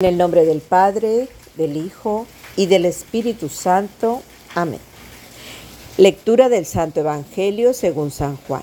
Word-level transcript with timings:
En 0.00 0.10
el 0.10 0.16
nombre 0.16 0.44
del 0.44 0.60
Padre, 0.60 1.28
del 1.56 1.76
Hijo 1.76 2.28
y 2.54 2.66
del 2.66 2.84
Espíritu 2.84 3.48
Santo. 3.48 4.22
Amén. 4.54 4.78
Lectura 5.96 6.48
del 6.48 6.66
Santo 6.66 7.00
Evangelio 7.00 7.74
según 7.74 8.12
San 8.12 8.36
Juan. 8.36 8.62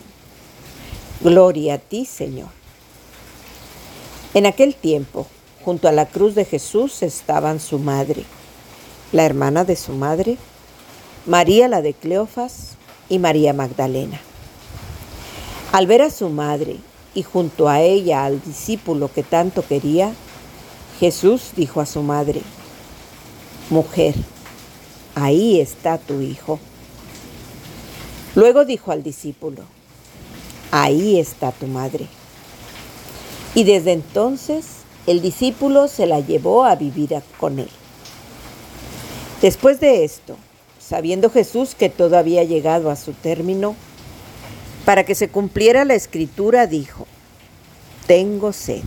Gloria 1.20 1.74
a 1.74 1.78
ti, 1.78 2.06
Señor. 2.06 2.48
En 4.34 4.46
aquel 4.46 4.76
tiempo, 4.76 5.28
junto 5.66 5.90
a 5.90 5.92
la 5.92 6.06
cruz 6.06 6.36
de 6.36 6.46
Jesús 6.46 7.04
estaban 7.04 7.60
su 7.60 7.80
madre, 7.80 8.24
la 9.12 9.26
hermana 9.26 9.66
de 9.66 9.76
su 9.76 9.92
madre, 9.92 10.38
María 11.26 11.68
la 11.68 11.82
de 11.82 11.94
Cleofas 11.94 12.78
y 13.10 13.20
María 13.20 13.52
Magdalena. 13.52 14.22
Al 15.74 15.86
ver 15.86 16.02
a 16.02 16.12
su 16.12 16.30
madre 16.30 16.78
y 17.14 17.24
junto 17.24 17.68
a 17.68 17.82
ella 17.82 18.24
al 18.24 18.42
discípulo 18.42 19.12
que 19.14 19.24
tanto 19.24 19.68
quería, 19.68 20.14
Jesús 21.00 21.52
dijo 21.56 21.82
a 21.82 21.86
su 21.86 22.02
madre, 22.02 22.42
Mujer, 23.70 24.16
ahí 25.16 25.60
está 25.60 25.98
tu 25.98 26.22
hijo. 26.22 26.60
Luego 28.36 28.66
dijo 28.66 28.92
al 28.92 29.04
discípulo, 29.04 29.64
Ahí 30.72 31.20
está 31.20 31.52
tu 31.52 31.68
madre. 31.68 32.08
Y 33.56 33.64
desde 33.64 33.94
entonces 33.94 34.66
el 35.08 35.22
discípulo 35.22 35.88
se 35.88 36.06
la 36.06 36.20
llevó 36.20 36.66
a 36.66 36.76
vivir 36.76 37.16
con 37.40 37.60
él. 37.60 37.70
Después 39.42 39.80
de 39.80 40.04
esto, 40.04 40.38
sabiendo 40.80 41.30
Jesús 41.30 41.76
que 41.76 41.90
todo 41.90 42.18
había 42.18 42.44
llegado 42.44 42.90
a 42.90 42.96
su 42.96 43.14
término, 43.14 43.76
para 44.86 45.04
que 45.04 45.16
se 45.16 45.30
cumpliera 45.30 45.86
la 45.86 45.96
escritura, 45.96 46.68
dijo, 46.68 47.06
Tengo 48.08 48.54
sed. 48.54 48.84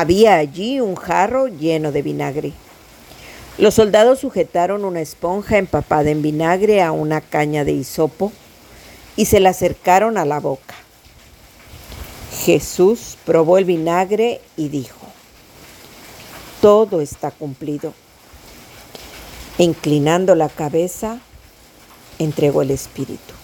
Había 0.00 0.36
allí 0.36 0.80
un 0.80 0.94
jarro 0.96 1.48
lleno 1.48 1.92
de 1.92 2.00
vinagre. 2.00 2.54
Los 3.58 3.74
soldados 3.74 4.20
sujetaron 4.20 4.86
una 4.86 5.02
esponja 5.02 5.58
empapada 5.58 6.08
en 6.08 6.22
vinagre 6.22 6.80
a 6.80 6.90
una 6.90 7.20
caña 7.20 7.64
de 7.64 7.72
hisopo 7.72 8.32
y 9.14 9.26
se 9.26 9.40
la 9.40 9.50
acercaron 9.50 10.16
a 10.16 10.24
la 10.24 10.40
boca. 10.40 10.74
Jesús 12.46 13.18
probó 13.26 13.58
el 13.58 13.66
vinagre 13.66 14.40
y 14.56 14.70
dijo, 14.70 15.06
todo 16.62 17.02
está 17.02 17.30
cumplido. 17.30 17.92
inclinando 19.58 20.34
la 20.34 20.48
cabeza, 20.48 21.18
entregó 22.18 22.62
el 22.62 22.70
Espíritu. 22.70 23.34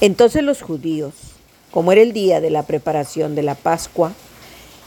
Entonces 0.00 0.42
los 0.42 0.62
judíos, 0.62 1.31
como 1.72 1.90
era 1.90 2.02
el 2.02 2.12
día 2.12 2.40
de 2.40 2.50
la 2.50 2.62
preparación 2.62 3.34
de 3.34 3.42
la 3.42 3.56
Pascua, 3.56 4.12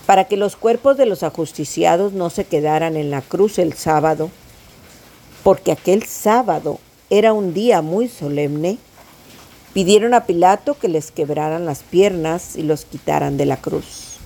para 0.06 0.26
que 0.26 0.38
los 0.38 0.56
cuerpos 0.56 0.98
de 0.98 1.08
los 1.08 1.24
ajusticiados 1.24 2.14
no 2.14 2.30
se 2.30 2.46
quedaran 2.46 2.96
en 2.96 3.10
la 3.10 3.22
cruz 3.22 3.58
el 3.58 3.74
sábado, 3.74 4.30
porque 5.44 5.72
aquel 5.72 6.06
sábado 6.06 6.80
era 7.10 7.34
un 7.34 7.54
día 7.54 7.82
muy 7.82 8.08
solemne, 8.08 8.78
pidieron 9.74 10.14
a 10.14 10.26
Pilato 10.26 10.76
que 10.76 10.88
les 10.88 11.12
quebraran 11.12 11.66
las 11.66 11.80
piernas 11.84 12.56
y 12.56 12.62
los 12.62 12.86
quitaran 12.86 13.36
de 13.36 13.46
la 13.46 13.58
cruz. 13.58 14.18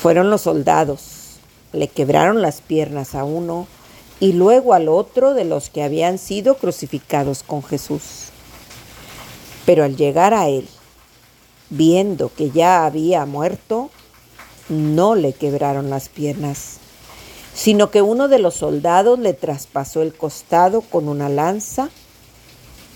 Fueron 0.00 0.30
los 0.30 0.42
soldados, 0.42 1.38
le 1.72 1.88
quebraron 1.88 2.40
las 2.40 2.60
piernas 2.60 3.14
a 3.14 3.24
uno 3.24 3.66
y 4.20 4.32
luego 4.32 4.74
al 4.74 4.88
otro 4.88 5.34
de 5.34 5.44
los 5.44 5.70
que 5.70 5.82
habían 5.82 6.18
sido 6.18 6.56
crucificados 6.56 7.42
con 7.42 7.62
Jesús. 7.62 8.28
Pero 9.66 9.84
al 9.84 9.96
llegar 9.96 10.34
a 10.34 10.48
él, 10.48 10.68
viendo 11.70 12.32
que 12.34 12.50
ya 12.50 12.84
había 12.84 13.24
muerto, 13.26 13.90
no 14.68 15.14
le 15.14 15.32
quebraron 15.32 15.90
las 15.90 16.08
piernas, 16.08 16.78
sino 17.54 17.90
que 17.90 18.02
uno 18.02 18.28
de 18.28 18.38
los 18.38 18.54
soldados 18.54 19.18
le 19.18 19.32
traspasó 19.32 20.02
el 20.02 20.14
costado 20.14 20.80
con 20.82 21.08
una 21.08 21.28
lanza 21.28 21.90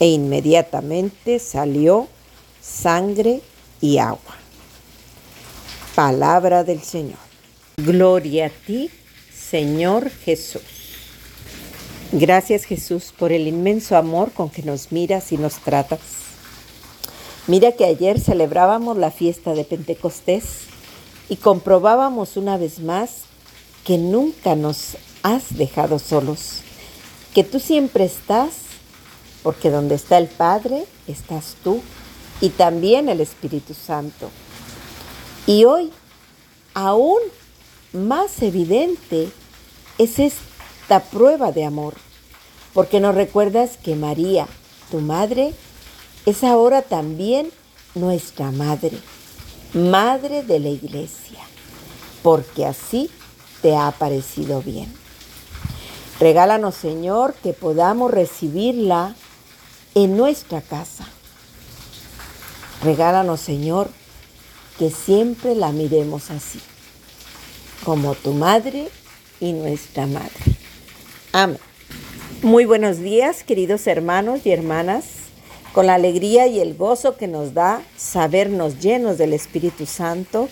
e 0.00 0.08
inmediatamente 0.08 1.38
salió 1.38 2.08
sangre 2.60 3.40
y 3.80 3.98
agua. 3.98 4.36
Palabra 5.94 6.64
del 6.64 6.82
Señor. 6.82 7.18
Gloria 7.76 8.46
a 8.46 8.50
ti, 8.50 8.90
Señor 9.32 10.10
Jesús. 10.10 10.62
Gracias 12.12 12.64
Jesús 12.64 13.12
por 13.16 13.32
el 13.32 13.48
inmenso 13.48 13.96
amor 13.96 14.32
con 14.32 14.48
que 14.48 14.62
nos 14.62 14.92
miras 14.92 15.32
y 15.32 15.36
nos 15.36 15.58
tratas. 15.58 16.23
Mira 17.46 17.72
que 17.72 17.84
ayer 17.84 18.18
celebrábamos 18.20 18.96
la 18.96 19.10
fiesta 19.10 19.52
de 19.52 19.64
Pentecostés 19.64 20.60
y 21.28 21.36
comprobábamos 21.36 22.38
una 22.38 22.56
vez 22.56 22.80
más 22.80 23.24
que 23.84 23.98
nunca 23.98 24.56
nos 24.56 24.96
has 25.22 25.56
dejado 25.58 25.98
solos, 25.98 26.60
que 27.34 27.44
tú 27.44 27.60
siempre 27.60 28.04
estás, 28.04 28.52
porque 29.42 29.70
donde 29.70 29.94
está 29.94 30.16
el 30.16 30.28
Padre, 30.28 30.86
estás 31.06 31.56
tú 31.62 31.82
y 32.40 32.48
también 32.48 33.10
el 33.10 33.20
Espíritu 33.20 33.74
Santo. 33.74 34.30
Y 35.46 35.66
hoy, 35.66 35.90
aún 36.72 37.20
más 37.92 38.40
evidente, 38.40 39.28
es 39.98 40.18
esta 40.18 41.00
prueba 41.10 41.52
de 41.52 41.66
amor, 41.66 41.92
porque 42.72 43.00
nos 43.00 43.14
recuerdas 43.14 43.76
que 43.76 43.96
María, 43.96 44.46
tu 44.90 45.00
madre, 45.00 45.52
es 46.26 46.42
ahora 46.42 46.82
también 46.82 47.50
nuestra 47.94 48.50
madre, 48.50 48.98
madre 49.74 50.42
de 50.42 50.58
la 50.58 50.70
iglesia, 50.70 51.40
porque 52.22 52.64
así 52.64 53.10
te 53.60 53.76
ha 53.76 53.90
parecido 53.92 54.62
bien. 54.62 54.92
Regálanos, 56.18 56.74
Señor, 56.74 57.34
que 57.34 57.52
podamos 57.52 58.10
recibirla 58.10 59.14
en 59.94 60.16
nuestra 60.16 60.60
casa. 60.62 61.06
Regálanos, 62.82 63.40
Señor, 63.40 63.90
que 64.78 64.90
siempre 64.90 65.54
la 65.54 65.72
miremos 65.72 66.30
así, 66.30 66.60
como 67.84 68.14
tu 68.14 68.32
madre 68.32 68.88
y 69.40 69.52
nuestra 69.52 70.06
madre. 70.06 70.30
Amén. 71.32 71.58
Muy 72.42 72.64
buenos 72.64 72.98
días, 72.98 73.42
queridos 73.42 73.86
hermanos 73.86 74.40
y 74.44 74.50
hermanas 74.50 75.13
con 75.74 75.88
la 75.88 75.94
alegría 75.94 76.46
y 76.46 76.60
el 76.60 76.74
gozo 76.74 77.16
que 77.16 77.26
nos 77.26 77.52
da 77.52 77.82
sabernos 77.96 78.78
llenos 78.78 79.18
del 79.18 79.32
Espíritu 79.32 79.86
Santo, 79.86 80.48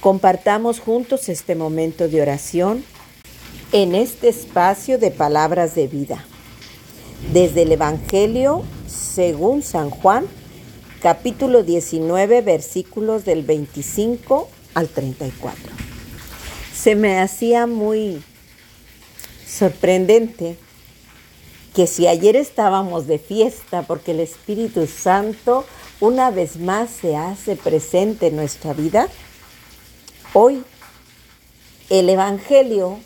compartamos 0.00 0.80
juntos 0.80 1.30
este 1.30 1.54
momento 1.54 2.08
de 2.08 2.20
oración 2.20 2.84
en 3.72 3.94
este 3.94 4.28
espacio 4.28 4.98
de 4.98 5.10
palabras 5.10 5.74
de 5.74 5.88
vida. 5.88 6.26
Desde 7.32 7.62
el 7.62 7.72
Evangelio 7.72 8.62
según 8.86 9.62
San 9.62 9.88
Juan, 9.88 10.26
capítulo 11.00 11.62
19, 11.62 12.42
versículos 12.42 13.24
del 13.24 13.42
25 13.42 14.46
al 14.74 14.88
34. 14.88 15.72
Se 16.74 16.94
me 16.96 17.18
hacía 17.18 17.66
muy 17.66 18.22
sorprendente 19.46 20.58
que 21.74 21.86
si 21.86 22.06
ayer 22.06 22.36
estábamos 22.36 23.06
de 23.06 23.18
fiesta 23.18 23.82
porque 23.82 24.12
el 24.12 24.20
Espíritu 24.20 24.86
Santo 24.86 25.64
una 26.00 26.30
vez 26.30 26.56
más 26.56 26.90
se 26.90 27.16
hace 27.16 27.56
presente 27.56 28.28
en 28.28 28.36
nuestra 28.36 28.72
vida, 28.72 29.08
hoy 30.32 30.64
el 31.90 32.08
Evangelio 32.08 32.98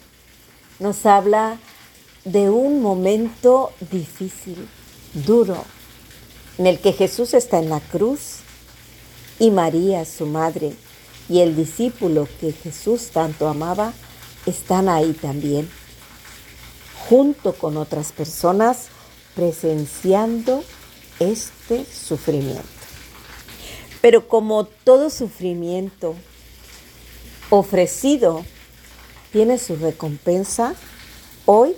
nos 0.79 1.05
habla 1.05 1.59
de 2.25 2.51
un 2.51 2.81
momento 2.81 3.73
difícil, 3.91 4.69
duro, 5.13 5.65
en 6.57 6.67
el 6.67 6.79
que 6.79 6.93
Jesús 6.93 7.35
está 7.35 7.59
en 7.59 7.69
la 7.69 7.81
cruz 7.81 8.39
y 9.39 9.51
María, 9.51 10.05
su 10.05 10.27
madre, 10.27 10.73
y 11.29 11.41
el 11.41 11.57
discípulo 11.57 12.29
que 12.41 12.53
Jesús 12.53 13.09
tanto 13.09 13.49
amaba, 13.49 13.93
están 14.47 14.89
ahí 14.89 15.13
también 15.15 15.69
junto 17.09 17.53
con 17.55 17.77
otras 17.77 18.13
personas 18.13 18.89
presenciando 19.35 20.63
este 21.19 21.85
sufrimiento. 21.85 22.63
Pero 24.01 24.29
como 24.29 24.65
todo 24.65 25.11
sufrimiento 25.11 26.15
ofrecido 27.51 28.45
tiene 29.33 29.59
su 29.59 29.77
recompensa, 29.77 30.75
hoy 31.47 31.75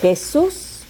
Jesús, 0.00 0.80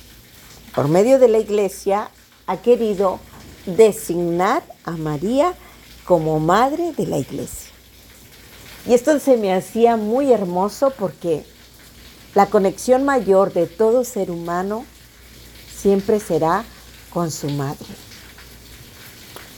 por 0.74 0.88
medio 0.88 1.18
de 1.18 1.28
la 1.28 1.38
iglesia, 1.38 2.10
ha 2.46 2.56
querido 2.58 3.20
designar 3.66 4.62
a 4.84 4.92
María 4.92 5.54
como 6.04 6.40
madre 6.40 6.92
de 6.92 7.06
la 7.06 7.18
iglesia. 7.18 7.70
Y 8.86 8.94
esto 8.94 9.18
se 9.18 9.36
me 9.36 9.52
hacía 9.52 9.96
muy 9.96 10.32
hermoso 10.32 10.92
porque 10.96 11.44
la 12.36 12.44
conexión 12.50 13.02
mayor 13.06 13.54
de 13.54 13.66
todo 13.66 14.04
ser 14.04 14.30
humano 14.30 14.84
siempre 15.74 16.20
será 16.20 16.66
con 17.08 17.30
su 17.30 17.48
madre. 17.48 17.86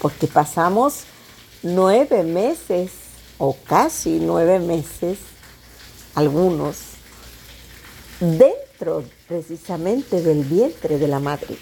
Porque 0.00 0.28
pasamos 0.28 1.00
nueve 1.64 2.22
meses 2.22 2.92
o 3.36 3.56
casi 3.66 4.20
nueve 4.20 4.60
meses, 4.60 5.18
algunos, 6.14 6.76
dentro 8.20 9.02
precisamente 9.26 10.22
del 10.22 10.44
vientre 10.44 10.98
de 10.98 11.08
la 11.08 11.18
madre. 11.18 11.58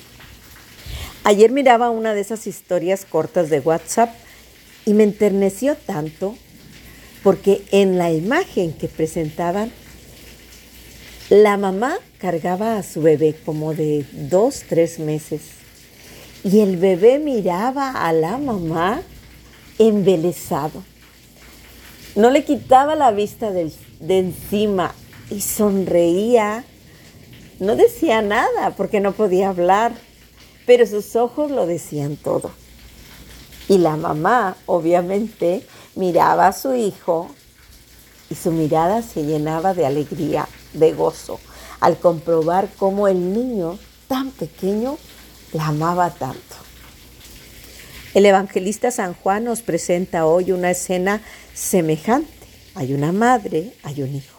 Ayer 1.25 1.51
miraba 1.51 1.89
una 1.89 2.13
de 2.13 2.21
esas 2.21 2.47
historias 2.47 3.07
cortas 3.07 3.49
de 3.49 3.61
WhatsApp 3.61 4.15
y 4.85 4.93
me 4.93 5.05
enterneció 5.05 5.77
tanto 5.77 6.37
porque 7.23 7.65
en 7.71 7.97
la 7.97 8.13
imagen 8.13 8.75
que 8.75 8.89
presentaban, 8.89 9.73
la 11.29 11.57
mamá 11.57 11.99
cargaba 12.19 12.79
a 12.79 12.83
su 12.85 13.03
bebé 13.03 13.35
como 13.45 13.75
de 13.75 14.07
dos, 14.13 14.63
tres 14.69 15.01
meses 15.01 15.43
y 16.45 16.61
el 16.61 16.77
bebé 16.77 17.19
miraba 17.19 17.91
a 17.91 18.13
la 18.13 18.39
mamá 18.39 19.03
embelesado. 19.81 20.85
No 22.15 22.31
le 22.31 22.45
quitaba 22.45 22.95
la 22.95 23.11
vista 23.11 23.51
de, 23.51 23.73
de 23.99 24.19
encima 24.19 24.95
y 25.29 25.41
sonreía. 25.41 26.65
No 27.59 27.75
decía 27.75 28.23
nada 28.23 28.71
porque 28.77 29.01
no 29.01 29.11
podía 29.11 29.49
hablar, 29.49 29.93
pero 30.65 30.87
sus 30.87 31.17
ojos 31.17 31.51
lo 31.51 31.67
decían 31.67 32.17
todo. 32.17 32.53
Y 33.69 33.79
la 33.79 33.97
mamá, 33.97 34.57
obviamente, 34.67 35.67
miraba 35.97 36.47
a 36.47 36.53
su 36.53 36.75
hijo 36.75 37.29
y 38.31 38.35
su 38.35 38.51
mirada 38.51 39.03
se 39.03 39.25
llenaba 39.25 39.75
de 39.75 39.87
alegría, 39.87 40.49
de 40.73 40.93
gozo, 40.93 41.41
al 41.81 41.99
comprobar 41.99 42.69
cómo 42.77 43.09
el 43.09 43.33
niño 43.33 43.79
tan 44.09 44.31
pequeño 44.31 44.99
la 45.53 45.67
amaba 45.69 46.11
tanto. 46.11 46.57
El 48.15 48.25
evangelista 48.25 48.91
San 48.91 49.15
Juan 49.15 49.45
nos 49.45 49.63
presenta 49.63 50.27
hoy 50.27 50.51
una 50.51 50.71
escena 50.71 51.21
semejante. 51.53 52.31
Hay 52.75 52.95
una 52.95 53.13
madre, 53.13 53.75
hay 53.83 54.03
un 54.03 54.15
hijo. 54.15 54.39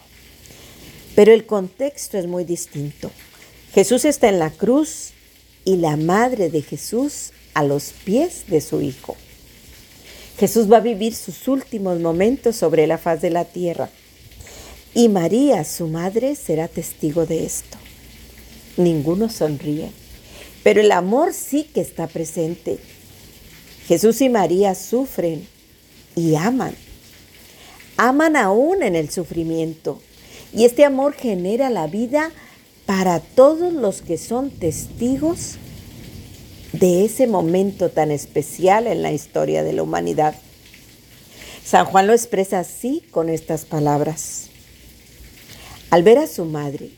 Pero 1.15 1.31
el 1.31 1.45
contexto 1.45 2.17
es 2.17 2.27
muy 2.27 2.43
distinto. 2.43 3.11
Jesús 3.73 4.05
está 4.05 4.29
en 4.29 4.39
la 4.39 4.49
cruz 4.49 5.13
y 5.63 5.77
la 5.77 5.95
madre 5.95 6.49
de 6.49 6.61
Jesús 6.61 7.33
a 7.53 7.63
los 7.63 7.91
pies 8.03 8.45
de 8.47 8.61
su 8.61 8.81
hijo. 8.81 9.15
Jesús 10.37 10.71
va 10.71 10.77
a 10.77 10.81
vivir 10.81 11.15
sus 11.15 11.47
últimos 11.47 11.99
momentos 11.99 12.55
sobre 12.55 12.87
la 12.87 12.97
faz 12.97 13.21
de 13.21 13.29
la 13.29 13.45
tierra 13.45 13.89
y 14.97 15.09
María, 15.09 15.63
su 15.63 15.87
madre, 15.87 16.35
será 16.35 16.67
testigo 16.67 17.27
de 17.27 17.45
esto. 17.45 17.77
Ninguno 18.77 19.29
sonríe, 19.29 19.91
pero 20.63 20.81
el 20.81 20.91
amor 20.91 21.33
sí 21.33 21.65
que 21.65 21.81
está 21.81 22.07
presente. 22.07 22.79
Jesús 23.87 24.21
y 24.21 24.29
María 24.29 24.73
sufren 24.73 25.47
y 26.15 26.33
aman. 26.33 26.73
Aman 27.95 28.35
aún 28.35 28.81
en 28.81 28.95
el 28.95 29.11
sufrimiento. 29.11 30.01
Y 30.51 30.65
este 30.65 30.83
amor 30.83 31.13
genera 31.13 31.69
la 31.69 31.85
vida 31.85 32.31
para 32.87 33.19
todos 33.19 33.73
los 33.73 34.01
que 34.01 34.17
son 34.17 34.49
testigos 34.49 35.57
de 36.73 37.05
ese 37.05 37.27
momento 37.27 37.89
tan 37.89 38.11
especial 38.11 38.87
en 38.87 39.01
la 39.01 39.11
historia 39.11 39.63
de 39.63 39.73
la 39.73 39.83
humanidad. 39.83 40.35
San 41.63 41.85
Juan 41.85 42.07
lo 42.07 42.13
expresa 42.13 42.59
así 42.59 43.03
con 43.11 43.29
estas 43.29 43.65
palabras. 43.65 44.49
Al 45.89 46.03
ver 46.03 46.17
a 46.17 46.27
su 46.27 46.45
madre 46.45 46.91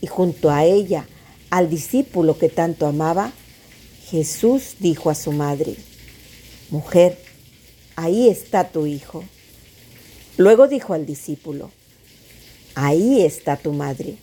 y 0.00 0.06
junto 0.06 0.50
a 0.50 0.64
ella 0.64 1.06
al 1.50 1.70
discípulo 1.70 2.36
que 2.36 2.48
tanto 2.48 2.86
amaba, 2.86 3.32
Jesús 4.10 4.76
dijo 4.80 5.10
a 5.10 5.14
su 5.14 5.32
madre, 5.32 5.76
Mujer, 6.70 7.18
ahí 7.96 8.28
está 8.28 8.68
tu 8.68 8.86
hijo. 8.86 9.24
Luego 10.36 10.68
dijo 10.68 10.94
al 10.94 11.06
discípulo, 11.06 11.70
Ahí 12.74 13.22
está 13.22 13.56
tu 13.56 13.72
madre. 13.72 14.16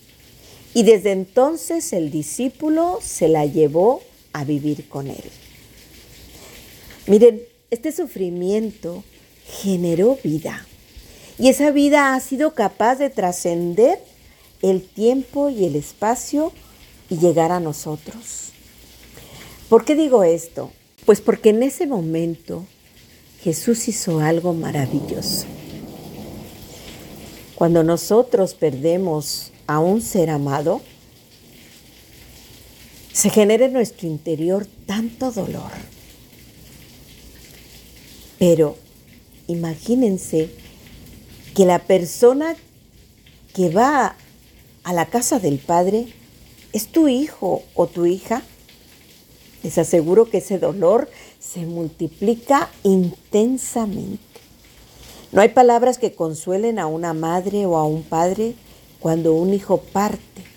Y 0.74 0.82
desde 0.82 1.12
entonces 1.12 1.92
el 1.92 2.10
discípulo 2.10 2.98
se 3.02 3.28
la 3.28 3.46
llevó 3.46 4.02
a 4.32 4.44
vivir 4.44 4.88
con 4.88 5.08
Él. 5.08 5.24
Miren, 7.06 7.42
este 7.70 7.92
sufrimiento 7.92 9.04
generó 9.46 10.18
vida 10.22 10.66
y 11.38 11.48
esa 11.48 11.70
vida 11.70 12.14
ha 12.14 12.20
sido 12.20 12.54
capaz 12.54 12.96
de 12.96 13.10
trascender 13.10 13.98
el 14.60 14.82
tiempo 14.82 15.50
y 15.50 15.64
el 15.64 15.76
espacio 15.76 16.52
y 17.10 17.18
llegar 17.18 17.50
a 17.50 17.60
nosotros. 17.60 18.50
¿Por 19.68 19.84
qué 19.84 19.94
digo 19.94 20.22
esto? 20.22 20.70
Pues 21.04 21.20
porque 21.20 21.50
en 21.50 21.62
ese 21.62 21.86
momento 21.86 22.64
Jesús 23.42 23.88
hizo 23.88 24.20
algo 24.20 24.52
maravilloso. 24.52 25.46
Cuando 27.56 27.82
nosotros 27.82 28.54
perdemos 28.54 29.50
a 29.66 29.80
un 29.80 30.00
ser 30.00 30.30
amado, 30.30 30.80
se 33.12 33.30
genera 33.30 33.66
en 33.66 33.72
nuestro 33.72 34.08
interior 34.08 34.66
tanto 34.86 35.30
dolor. 35.30 35.70
Pero 38.38 38.76
imagínense 39.46 40.50
que 41.54 41.64
la 41.66 41.78
persona 41.78 42.56
que 43.54 43.68
va 43.68 44.16
a 44.84 44.92
la 44.92 45.06
casa 45.06 45.38
del 45.38 45.58
Padre 45.58 46.08
es 46.72 46.88
tu 46.88 47.08
hijo 47.08 47.62
o 47.74 47.86
tu 47.86 48.06
hija. 48.06 48.42
Les 49.62 49.78
aseguro 49.78 50.28
que 50.28 50.38
ese 50.38 50.58
dolor 50.58 51.08
se 51.38 51.66
multiplica 51.66 52.70
intensamente. 52.82 54.22
No 55.30 55.40
hay 55.40 55.50
palabras 55.50 55.98
que 55.98 56.14
consuelen 56.14 56.78
a 56.78 56.86
una 56.86 57.14
madre 57.14 57.66
o 57.66 57.76
a 57.76 57.84
un 57.84 58.02
padre 58.02 58.54
cuando 58.98 59.34
un 59.34 59.54
hijo 59.54 59.78
parte 59.78 60.51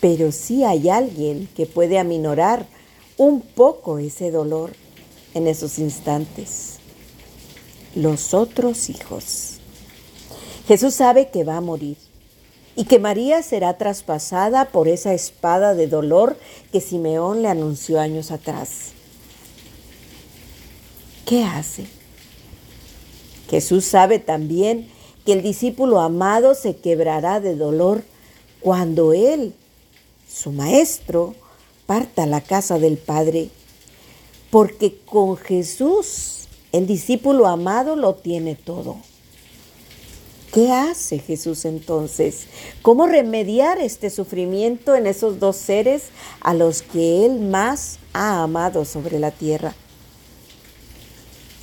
pero 0.00 0.32
sí 0.32 0.64
hay 0.64 0.88
alguien 0.88 1.48
que 1.56 1.66
puede 1.66 1.98
aminorar 1.98 2.66
un 3.16 3.40
poco 3.40 3.98
ese 3.98 4.30
dolor 4.30 4.72
en 5.34 5.46
esos 5.46 5.78
instantes. 5.78 6.76
Los 7.94 8.34
otros 8.34 8.90
hijos. 8.90 9.54
Jesús 10.66 10.94
sabe 10.94 11.28
que 11.30 11.44
va 11.44 11.56
a 11.56 11.60
morir 11.60 11.96
y 12.74 12.84
que 12.84 12.98
María 12.98 13.42
será 13.42 13.78
traspasada 13.78 14.66
por 14.66 14.88
esa 14.88 15.14
espada 15.14 15.74
de 15.74 15.86
dolor 15.86 16.36
que 16.72 16.80
Simeón 16.80 17.42
le 17.42 17.48
anunció 17.48 18.00
años 18.00 18.30
atrás. 18.30 18.92
¿Qué 21.24 21.42
hace? 21.42 21.86
Jesús 23.48 23.84
sabe 23.84 24.18
también 24.18 24.88
que 25.24 25.32
el 25.32 25.42
discípulo 25.42 26.00
amado 26.00 26.54
se 26.54 26.76
quebrará 26.76 27.40
de 27.40 27.56
dolor 27.56 28.04
cuando 28.60 29.12
Él 29.12 29.54
su 30.28 30.52
maestro, 30.52 31.34
parta 31.86 32.24
a 32.24 32.26
la 32.26 32.40
casa 32.40 32.78
del 32.78 32.98
Padre, 32.98 33.50
porque 34.50 34.98
con 35.04 35.36
Jesús 35.36 36.48
el 36.72 36.86
discípulo 36.86 37.46
amado 37.46 37.96
lo 37.96 38.14
tiene 38.14 38.54
todo. 38.54 38.96
¿Qué 40.52 40.72
hace 40.72 41.18
Jesús 41.18 41.64
entonces? 41.64 42.46
¿Cómo 42.80 43.06
remediar 43.06 43.78
este 43.78 44.10
sufrimiento 44.10 44.94
en 44.94 45.06
esos 45.06 45.38
dos 45.38 45.56
seres 45.56 46.04
a 46.40 46.54
los 46.54 46.82
que 46.82 47.26
Él 47.26 47.40
más 47.40 47.98
ha 48.12 48.42
amado 48.42 48.84
sobre 48.84 49.18
la 49.18 49.32
tierra? 49.32 49.74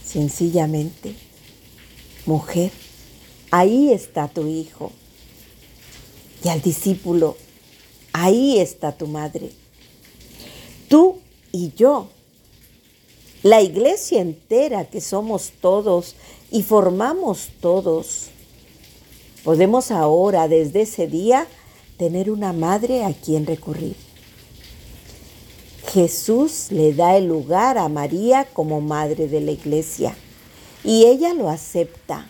Sencillamente, 0.05 1.15
mujer, 2.27 2.71
ahí 3.49 3.91
está 3.91 4.27
tu 4.27 4.45
hijo. 4.45 4.91
Y 6.43 6.49
al 6.49 6.61
discípulo, 6.61 7.35
Ahí 8.13 8.59
está 8.59 8.91
tu 8.91 9.07
madre. 9.07 9.51
Tú 10.87 11.17
y 11.51 11.73
yo. 11.75 12.07
La 13.41 13.61
iglesia 13.61 14.21
entera 14.21 14.85
que 14.85 15.01
somos 15.01 15.51
todos 15.59 16.15
y 16.49 16.63
formamos 16.63 17.49
todos. 17.59 18.27
Podemos 19.43 19.91
ahora, 19.91 20.47
desde 20.47 20.83
ese 20.83 21.07
día, 21.07 21.47
tener 21.97 22.31
una 22.31 22.53
madre 22.53 23.03
a 23.03 23.13
quien 23.13 23.45
recurrir. 23.45 23.95
Jesús 25.91 26.67
le 26.69 26.93
da 26.93 27.17
el 27.17 27.25
lugar 27.27 27.77
a 27.77 27.89
María 27.89 28.45
como 28.53 28.79
madre 28.79 29.27
de 29.27 29.41
la 29.41 29.51
iglesia 29.51 30.15
y 30.83 31.05
ella 31.05 31.33
lo 31.33 31.49
acepta 31.49 32.27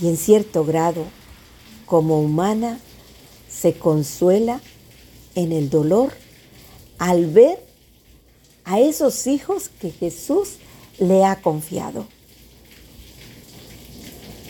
y 0.00 0.08
en 0.08 0.16
cierto 0.16 0.64
grado, 0.64 1.04
como 1.86 2.20
humana, 2.20 2.80
se 3.48 3.74
consuela 3.74 4.60
en 5.34 5.52
el 5.52 5.70
dolor 5.70 6.12
al 6.98 7.26
ver 7.26 7.58
a 8.64 8.80
esos 8.80 9.26
hijos 9.26 9.68
que 9.68 9.90
Jesús 9.90 10.56
le 10.98 11.24
ha 11.24 11.36
confiado. 11.42 12.06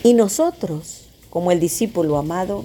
Y 0.03 0.13
nosotros, 0.13 1.07
como 1.31 1.51
el 1.51 1.61
discípulo 1.61 2.17
amado, 2.17 2.65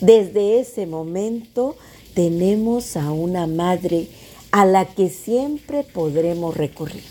desde 0.00 0.60
ese 0.60 0.86
momento 0.86 1.76
tenemos 2.14 2.96
a 2.96 3.12
una 3.12 3.46
madre 3.46 4.08
a 4.50 4.64
la 4.64 4.86
que 4.86 5.10
siempre 5.10 5.84
podremos 5.84 6.56
recurrir. 6.56 7.04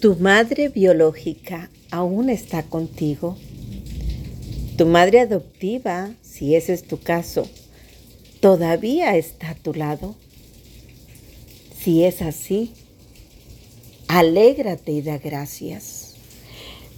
Tu 0.00 0.14
madre 0.16 0.68
biológica 0.68 1.70
aún 1.90 2.28
está 2.28 2.62
contigo. 2.62 3.36
Tu 4.76 4.84
madre 4.84 5.20
adoptiva, 5.20 6.10
si 6.20 6.54
ese 6.54 6.74
es 6.74 6.86
tu 6.86 7.00
caso, 7.00 7.48
todavía 8.40 9.16
está 9.16 9.50
a 9.50 9.54
tu 9.54 9.74
lado. 9.74 10.14
Si 11.78 12.04
es 12.04 12.22
así, 12.22 12.72
alégrate 14.08 14.92
y 14.92 15.02
da 15.02 15.18
gracias. 15.18 16.14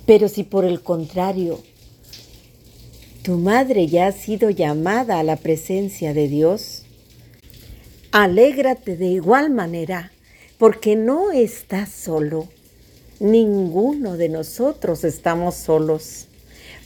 Pero 0.06 0.28
si 0.28 0.44
por 0.44 0.64
el 0.64 0.82
contrario, 0.82 1.62
tu 3.22 3.36
madre 3.38 3.86
ya 3.86 4.06
ha 4.06 4.12
sido 4.12 4.50
llamada 4.50 5.18
a 5.18 5.22
la 5.22 5.36
presencia 5.36 6.14
de 6.14 6.28
Dios, 6.28 6.84
alégrate 8.12 8.96
de 8.96 9.06
igual 9.06 9.50
manera, 9.50 10.12
porque 10.56 10.96
no 10.96 11.30
estás 11.30 11.90
solo 11.90 12.48
Ninguno 13.20 14.16
de 14.16 14.28
nosotros 14.28 15.02
estamos 15.02 15.56
solos. 15.56 16.28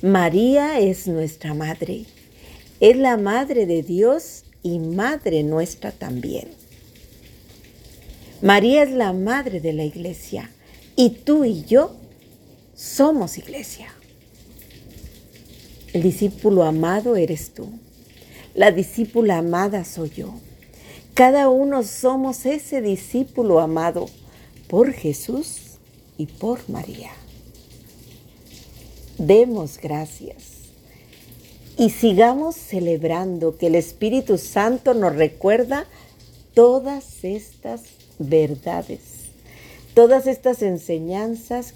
María 0.01 0.81
es 0.81 1.07
nuestra 1.07 1.53
madre. 1.53 2.07
Es 2.83 2.97
la 2.97 3.17
madre 3.17 3.65
de 3.65 3.85
Dios 3.85 4.43
y 4.65 4.81
madre 4.81 5.45
nuestra 5.45 5.93
también. 5.93 6.49
María 8.41 8.83
es 8.83 8.91
la 8.91 9.13
madre 9.13 9.61
de 9.61 9.73
la 9.73 9.85
iglesia 9.85 10.51
y 10.97 11.11
tú 11.11 11.45
y 11.45 11.65
yo 11.65 11.95
somos 12.75 13.39
iglesia. 13.39 13.95
El 15.93 16.03
discípulo 16.03 16.65
amado 16.65 17.15
eres 17.15 17.55
tú. 17.55 17.69
La 18.57 18.73
discípula 18.73 19.39
amada 19.39 19.85
soy 19.85 20.11
yo. 20.11 20.35
Cada 21.15 21.49
uno 21.51 21.85
somos 21.85 22.47
ese 22.47 22.83
discípulo 22.83 23.61
amado 23.61 24.09
por 24.67 24.93
Jesús 24.93 25.79
y 26.19 26.27
por 26.27 26.69
María. 26.69 27.13
Demos 29.19 29.79
gracias 29.79 30.62
y 31.77 31.91
sigamos 31.91 32.57
celebrando 32.57 33.57
que 33.57 33.69
el 33.69 33.75
Espíritu 33.75 34.39
Santo 34.39 34.95
nos 34.95 35.15
recuerda 35.17 35.87
todas 36.55 37.25
estas 37.25 37.83
verdades, 38.19 39.01
todas 39.95 40.27
estas 40.27 40.63
enseñanzas, 40.63 41.75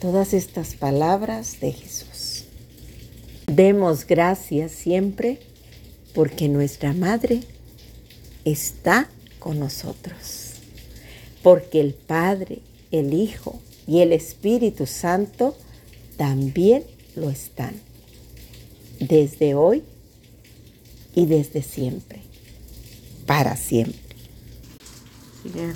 todas 0.00 0.32
estas 0.32 0.74
palabras 0.74 1.60
de 1.60 1.72
Jesús. 1.72 2.44
Demos 3.46 4.06
gracias 4.06 4.72
siempre 4.72 5.38
porque 6.14 6.48
nuestra 6.48 6.92
Madre 6.92 7.40
está 8.44 9.08
con 9.38 9.58
nosotros, 9.58 10.54
porque 11.42 11.80
el 11.80 11.94
Padre, 11.94 12.60
el 12.90 13.12
Hijo 13.12 13.60
y 13.86 14.00
el 14.00 14.12
Espíritu 14.12 14.86
Santo 14.86 15.56
también 16.16 16.84
lo 17.14 17.30
están, 17.30 17.74
desde 19.00 19.54
hoy 19.54 19.82
y 21.14 21.26
desde 21.26 21.62
siempre, 21.62 22.20
para 23.26 23.56
siempre. 23.56 24.00